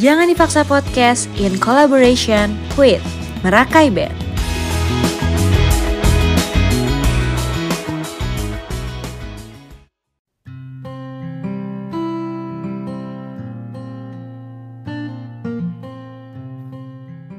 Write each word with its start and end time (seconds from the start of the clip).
Jangan 0.00 0.32
Dipaksa 0.32 0.64
Podcast 0.64 1.28
in 1.36 1.60
collaboration 1.60 2.56
with 2.80 3.04
Merakai 3.44 3.92
Band. 3.92 4.16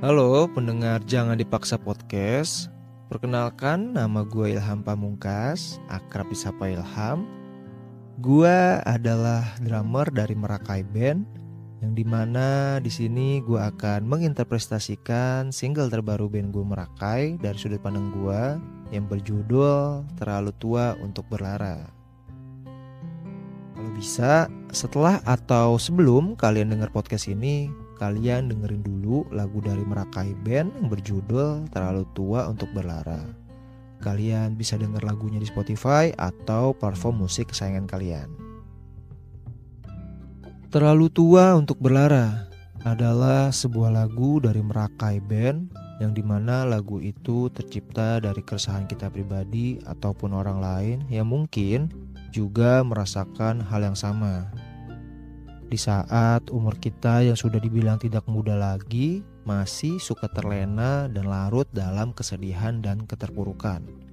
Halo 0.00 0.48
pendengar 0.48 1.04
Jangan 1.04 1.36
Dipaksa 1.36 1.76
Podcast. 1.76 2.72
Perkenalkan 3.12 3.92
nama 3.92 4.24
gue 4.24 4.56
Ilham 4.56 4.80
Pamungkas 4.80 5.76
Akrab 5.92 6.32
disapa 6.32 6.72
Ilham. 6.72 7.28
Gue 8.24 8.80
adalah 8.88 9.44
drummer 9.60 10.08
dari 10.08 10.32
Merakai 10.32 10.80
Band 10.88 11.44
Yang 11.84 11.92
di 11.92 12.04
mana 12.08 12.80
di 12.80 12.88
sini 12.88 13.44
gue 13.44 13.60
akan 13.60 14.08
menginterpretasikan 14.08 15.52
single 15.52 15.92
terbaru 15.92 16.32
band 16.32 16.48
gue 16.48 16.64
Merakai 16.64 17.36
Dari 17.36 17.58
sudut 17.60 17.80
pandang 17.84 18.08
gue 18.16 18.42
yang 18.96 19.04
berjudul 19.04 20.08
Terlalu 20.16 20.56
Tua 20.56 20.96
Untuk 21.04 21.28
Berlara 21.28 21.84
Kalau 23.76 23.90
bisa 23.92 24.48
setelah 24.72 25.20
atau 25.28 25.76
sebelum 25.76 26.32
kalian 26.32 26.72
dengar 26.72 26.88
podcast 26.88 27.28
ini 27.28 27.68
kalian 27.96 28.52
dengerin 28.52 28.84
dulu 28.84 29.24
lagu 29.32 29.58
dari 29.64 29.82
Merakai 29.82 30.36
Band 30.44 30.76
yang 30.76 30.88
berjudul 30.92 31.72
Terlalu 31.72 32.04
Tua 32.12 32.44
Untuk 32.46 32.68
Berlara. 32.76 33.24
Kalian 34.04 34.54
bisa 34.54 34.76
denger 34.76 35.00
lagunya 35.02 35.40
di 35.40 35.48
Spotify 35.48 36.12
atau 36.20 36.76
platform 36.76 37.24
musik 37.24 37.50
kesayangan 37.50 37.88
kalian. 37.88 38.45
Terlalu 40.76 41.08
Tua 41.08 41.56
Untuk 41.56 41.80
Berlara 41.80 42.52
adalah 42.84 43.48
sebuah 43.48 43.96
lagu 43.96 44.44
dari 44.44 44.60
Merakai 44.60 45.24
Band 45.24 45.72
yang 46.04 46.12
di 46.12 46.20
mana 46.20 46.68
lagu 46.68 47.00
itu 47.00 47.48
tercipta 47.48 48.20
dari 48.20 48.44
keresahan 48.44 48.84
kita 48.84 49.08
pribadi 49.08 49.80
ataupun 49.88 50.36
orang 50.36 50.60
lain 50.60 50.98
yang 51.08 51.32
mungkin 51.32 51.88
juga 52.28 52.84
merasakan 52.84 53.64
hal 53.64 53.88
yang 53.88 53.96
sama 53.96 54.52
di 55.72 55.80
saat 55.80 56.46
umur 56.52 56.76
kita 56.76 57.24
yang 57.24 57.40
sudah 57.40 57.56
dibilang 57.58 57.98
tidak 57.98 58.22
muda 58.30 58.54
lagi, 58.54 59.26
masih 59.42 59.98
suka 59.98 60.30
terlena 60.30 61.10
dan 61.10 61.26
larut 61.26 61.66
dalam 61.74 62.14
kesedihan 62.14 62.78
dan 62.78 63.02
keterpurukan. 63.02 64.05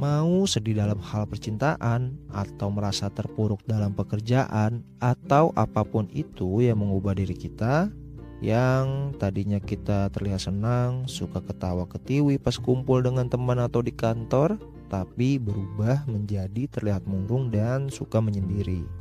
Mau 0.00 0.48
sedih 0.48 0.80
dalam 0.80 0.96
hal 0.96 1.28
percintaan, 1.28 2.16
atau 2.32 2.72
merasa 2.72 3.12
terpuruk 3.12 3.60
dalam 3.68 3.92
pekerjaan, 3.92 4.80
atau 4.96 5.52
apa 5.52 5.84
pun 5.84 6.08
itu 6.08 6.64
yang 6.64 6.80
mengubah 6.80 7.12
diri 7.12 7.36
kita, 7.36 7.92
yang 8.40 9.12
tadinya 9.20 9.60
kita 9.60 10.08
terlihat 10.08 10.48
senang, 10.48 11.04
suka 11.04 11.44
ketawa 11.44 11.84
ketiwi 11.84 12.40
pas 12.40 12.56
kumpul 12.56 13.04
dengan 13.04 13.28
teman 13.28 13.60
atau 13.60 13.84
di 13.84 13.92
kantor, 13.92 14.56
tapi 14.88 15.36
berubah 15.36 16.08
menjadi 16.08 16.64
terlihat 16.72 17.04
murung 17.04 17.52
dan 17.52 17.92
suka 17.92 18.24
menyendiri. 18.24 18.99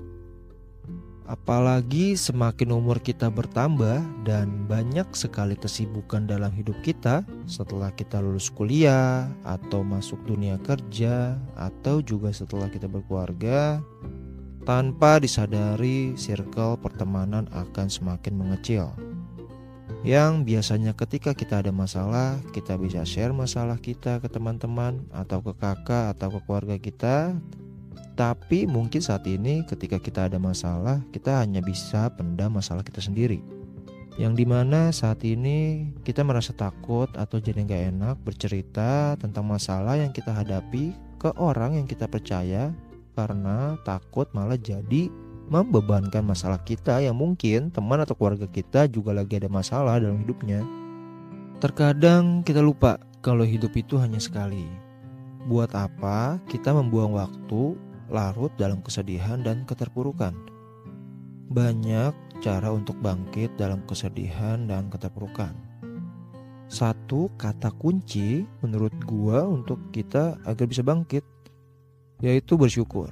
Apalagi 1.30 2.18
semakin 2.18 2.74
umur 2.74 2.98
kita 2.98 3.30
bertambah 3.30 4.02
dan 4.26 4.66
banyak 4.66 5.06
sekali 5.14 5.54
kesibukan 5.54 6.26
dalam 6.26 6.50
hidup 6.58 6.74
kita 6.82 7.22
setelah 7.46 7.94
kita 7.94 8.18
lulus 8.18 8.50
kuliah 8.50 9.30
atau 9.46 9.86
masuk 9.86 10.18
dunia 10.26 10.58
kerja 10.66 11.38
atau 11.54 12.02
juga 12.02 12.34
setelah 12.34 12.66
kita 12.66 12.90
berkeluarga 12.90 13.78
tanpa 14.66 15.22
disadari 15.22 16.18
circle 16.18 16.82
pertemanan 16.82 17.46
akan 17.54 17.94
semakin 17.94 18.34
mengecil. 18.34 18.90
Yang 20.02 20.50
biasanya 20.50 20.98
ketika 20.98 21.38
kita 21.38 21.62
ada 21.62 21.70
masalah, 21.70 22.42
kita 22.58 22.74
bisa 22.82 23.06
share 23.06 23.38
masalah 23.38 23.78
kita 23.78 24.18
ke 24.18 24.34
teman-teman 24.34 25.06
atau 25.14 25.46
ke 25.46 25.54
kakak 25.62 26.18
atau 26.18 26.34
ke 26.34 26.40
keluarga 26.42 26.82
kita 26.82 27.38
tapi 28.20 28.68
mungkin 28.68 29.00
saat 29.00 29.24
ini 29.32 29.64
ketika 29.64 29.96
kita 29.96 30.28
ada 30.28 30.36
masalah, 30.36 31.00
kita 31.16 31.40
hanya 31.40 31.64
bisa 31.64 32.12
pendam 32.12 32.60
masalah 32.60 32.84
kita 32.84 33.00
sendiri. 33.00 33.40
Yang 34.20 34.44
di 34.44 34.46
mana 34.52 34.92
saat 34.92 35.24
ini 35.24 35.88
kita 36.04 36.28
merasa 36.28 36.52
takut 36.52 37.08
atau 37.16 37.40
jadi 37.40 37.64
nggak 37.64 37.84
enak 37.96 38.16
bercerita 38.20 39.16
tentang 39.16 39.48
masalah 39.48 39.96
yang 39.96 40.12
kita 40.12 40.36
hadapi 40.36 40.92
ke 41.16 41.32
orang 41.40 41.80
yang 41.80 41.88
kita 41.88 42.12
percaya 42.12 42.76
karena 43.16 43.80
takut 43.88 44.28
malah 44.36 44.60
jadi 44.60 45.08
membebankan 45.48 46.20
masalah 46.28 46.60
kita 46.60 47.00
yang 47.00 47.16
mungkin 47.16 47.72
teman 47.72 48.04
atau 48.04 48.20
keluarga 48.20 48.52
kita 48.52 48.92
juga 48.92 49.16
lagi 49.16 49.40
ada 49.40 49.48
masalah 49.48 50.04
dalam 50.04 50.20
hidupnya. 50.20 50.68
Terkadang 51.64 52.44
kita 52.44 52.60
lupa 52.60 53.00
kalau 53.24 53.48
hidup 53.48 53.72
itu 53.80 53.96
hanya 53.96 54.20
sekali. 54.20 54.89
Buat 55.50 55.74
apa 55.74 56.38
kita 56.46 56.78
membuang 56.78 57.18
waktu 57.18 57.74
larut 58.14 58.54
dalam 58.62 58.86
kesedihan 58.86 59.42
dan 59.42 59.66
keterpurukan. 59.66 60.38
Banyak 61.50 62.14
cara 62.38 62.70
untuk 62.70 63.02
bangkit 63.02 63.58
dalam 63.58 63.82
kesedihan 63.90 64.70
dan 64.70 64.94
keterpurukan. 64.94 65.58
Satu 66.70 67.34
kata 67.42 67.74
kunci 67.82 68.46
menurut 68.62 68.94
gua 69.10 69.50
untuk 69.50 69.82
kita 69.90 70.38
agar 70.46 70.70
bisa 70.70 70.86
bangkit 70.86 71.26
yaitu 72.22 72.54
bersyukur. 72.54 73.10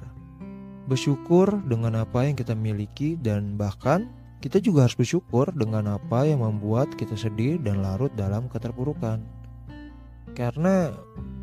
Bersyukur 0.86 1.58
dengan 1.66 2.06
apa 2.06 2.22
yang 2.22 2.38
kita 2.38 2.54
miliki 2.54 3.18
dan 3.18 3.58
bahkan 3.58 4.06
kita 4.38 4.62
juga 4.62 4.86
harus 4.86 4.94
bersyukur 4.94 5.50
dengan 5.58 5.98
apa 5.98 6.22
yang 6.22 6.46
membuat 6.46 6.94
kita 6.94 7.18
sedih 7.18 7.58
dan 7.58 7.82
larut 7.82 8.14
dalam 8.14 8.46
keterpurukan. 8.46 9.37
Karena 10.38 10.94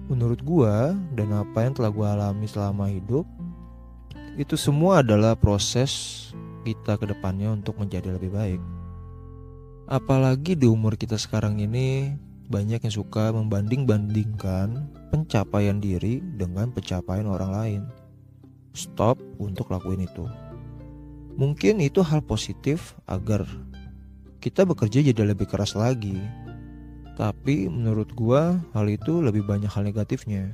menurut 0.08 0.40
gua 0.40 0.96
dan 1.20 1.36
apa 1.36 1.68
yang 1.68 1.76
telah 1.76 1.92
gua 1.92 2.16
alami 2.16 2.48
selama 2.48 2.88
hidup 2.88 3.28
itu 4.40 4.56
semua 4.56 5.04
adalah 5.04 5.36
proses 5.36 6.32
kita 6.64 6.96
ke 6.96 7.04
depannya 7.12 7.52
untuk 7.52 7.76
menjadi 7.76 8.16
lebih 8.16 8.32
baik. 8.32 8.62
Apalagi 9.92 10.56
di 10.56 10.64
umur 10.64 10.96
kita 10.96 11.20
sekarang 11.20 11.60
ini 11.60 12.16
banyak 12.48 12.88
yang 12.88 12.96
suka 12.96 13.36
membanding-bandingkan 13.36 14.88
pencapaian 15.12 15.78
diri 15.78 16.24
dengan 16.40 16.72
pencapaian 16.72 17.28
orang 17.28 17.52
lain. 17.52 17.82
Stop 18.72 19.20
untuk 19.38 19.76
lakuin 19.76 20.08
itu. 20.08 20.26
Mungkin 21.36 21.84
itu 21.84 22.00
hal 22.00 22.24
positif 22.24 22.96
agar 23.12 23.44
kita 24.40 24.64
bekerja 24.64 25.04
jadi 25.04 25.36
lebih 25.36 25.52
keras 25.52 25.76
lagi. 25.76 26.16
Tapi 27.16 27.72
menurut 27.72 28.12
gua 28.12 28.60
hal 28.76 28.92
itu 28.92 29.24
lebih 29.24 29.48
banyak 29.48 29.72
hal 29.72 29.88
negatifnya 29.88 30.52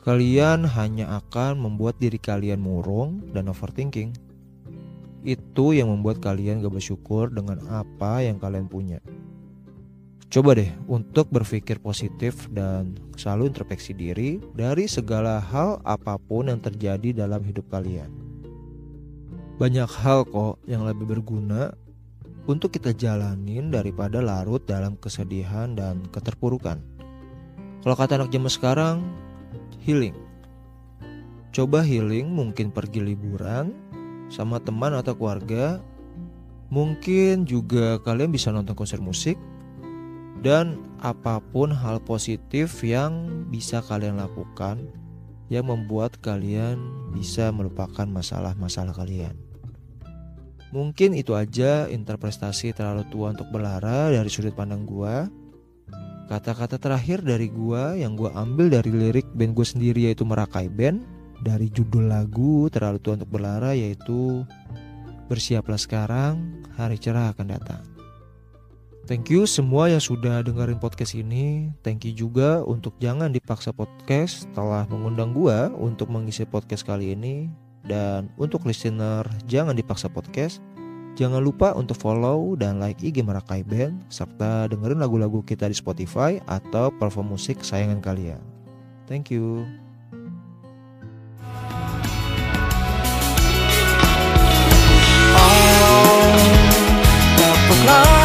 kalian 0.00 0.64
hanya 0.64 1.20
akan 1.20 1.60
membuat 1.60 2.00
diri 2.00 2.16
kalian 2.16 2.60
murung 2.60 3.20
dan 3.36 3.52
overthinking. 3.52 4.16
Itu 5.20 5.76
yang 5.76 5.92
membuat 5.92 6.24
kalian 6.24 6.64
gak 6.64 6.72
bersyukur 6.72 7.28
dengan 7.28 7.60
apa 7.68 8.24
yang 8.24 8.40
kalian 8.40 8.64
punya. 8.64 9.04
Coba 10.30 10.56
deh 10.56 10.70
untuk 10.88 11.28
berpikir 11.28 11.82
positif 11.82 12.48
dan 12.48 12.96
selalu 13.18 13.50
introspeksi 13.52 13.92
diri 13.92 14.40
dari 14.56 14.88
segala 14.88 15.42
hal 15.42 15.82
apa 15.84 16.16
pun 16.16 16.48
yang 16.48 16.62
terjadi 16.62 17.26
dalam 17.26 17.44
hidup 17.44 17.66
kalian. 17.68 18.08
Banyak 19.60 19.90
hal 20.00 20.24
kok 20.24 20.62
yang 20.64 20.88
lebih 20.88 21.04
berguna 21.04 21.76
untuk 22.48 22.72
kita 22.72 22.96
jalanin 22.96 23.68
daripada 23.68 24.22
larut 24.24 24.64
dalam 24.64 24.96
kesedihan 24.96 25.76
dan 25.76 26.04
keterpurukan. 26.08 26.80
Kalau 27.80 27.96
kata 27.96 28.20
anak 28.20 28.32
zaman 28.32 28.52
sekarang, 28.52 28.96
healing. 29.84 30.16
Coba 31.50 31.82
healing 31.82 32.30
mungkin 32.30 32.70
pergi 32.70 33.02
liburan 33.02 33.74
sama 34.30 34.62
teman 34.62 34.94
atau 34.94 35.16
keluarga. 35.16 35.82
Mungkin 36.70 37.50
juga 37.50 37.98
kalian 38.06 38.30
bisa 38.30 38.54
nonton 38.54 38.78
konser 38.78 39.02
musik 39.02 39.34
dan 40.40 40.78
apa 41.02 41.42
pun 41.50 41.74
hal 41.74 41.98
positif 41.98 42.86
yang 42.86 43.26
bisa 43.50 43.82
kalian 43.82 44.22
lakukan 44.22 44.86
yang 45.50 45.66
membuat 45.66 46.14
kalian 46.22 46.78
bisa 47.10 47.50
melupakan 47.50 48.06
masalah-masalah 48.06 48.94
kalian. 48.94 49.49
Mungkin 50.70 51.18
itu 51.18 51.34
aja 51.34 51.90
interpretasi 51.90 52.70
terlalu 52.70 53.02
tua 53.10 53.34
untuk 53.34 53.50
berlara 53.50 54.14
dari 54.14 54.30
sudut 54.30 54.54
pandang 54.54 54.86
gua. 54.86 55.26
Kata-kata 56.30 56.78
terakhir 56.78 57.26
dari 57.26 57.50
gua 57.50 57.98
yang 57.98 58.14
gua 58.14 58.30
ambil 58.38 58.70
dari 58.70 58.94
lirik 58.94 59.26
band 59.34 59.58
gue 59.58 59.66
sendiri 59.66 60.06
yaitu 60.06 60.22
Merakai 60.22 60.70
Band 60.70 61.02
dari 61.42 61.66
judul 61.74 62.06
lagu 62.06 62.70
Terlalu 62.70 63.02
Tua 63.02 63.18
Untuk 63.18 63.34
Berlara 63.34 63.74
yaitu 63.74 64.46
Bersiaplah 65.26 65.78
sekarang, 65.78 66.62
hari 66.78 66.98
cerah 66.98 67.34
akan 67.34 67.54
datang. 67.54 67.82
Thank 69.10 69.30
you 69.34 69.42
semua 69.46 69.90
yang 69.90 69.98
sudah 69.98 70.42
dengerin 70.42 70.78
podcast 70.78 71.18
ini. 71.18 71.74
Thank 71.82 72.06
you 72.06 72.14
juga 72.14 72.62
untuk 72.62 72.94
jangan 73.02 73.34
dipaksa 73.34 73.74
podcast 73.74 74.46
telah 74.54 74.86
mengundang 74.86 75.34
gua 75.34 75.66
untuk 75.74 76.14
mengisi 76.14 76.46
podcast 76.46 76.86
kali 76.86 77.18
ini 77.18 77.50
dan 77.86 78.28
untuk 78.40 78.64
listener 78.68 79.24
jangan 79.48 79.76
dipaksa 79.76 80.08
podcast 80.10 80.60
Jangan 81.18 81.42
lupa 81.42 81.74
untuk 81.74 81.98
follow 81.98 82.54
dan 82.54 82.78
like 82.78 83.02
IG 83.02 83.20
Merakai 83.26 83.60
Band 83.60 84.08
serta 84.08 84.70
dengerin 84.70 85.02
lagu-lagu 85.02 85.42
kita 85.42 85.66
di 85.66 85.76
Spotify 85.76 86.38
atau 86.46 86.88
platform 86.94 87.34
musik 87.34 87.60
kesayangan 87.60 88.00
kalian. 88.00 88.40
Thank 89.04 89.28
you. 89.34 89.66
Tepuklah 97.36 98.19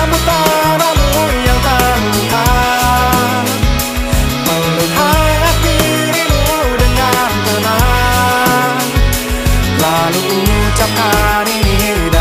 dengan 9.85 10.09
tenang 10.09 10.13
Lalu 10.15 10.21
ucapkan 10.73 11.45
ini 11.45 12.14